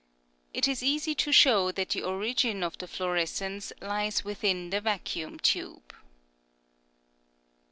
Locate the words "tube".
5.37-5.93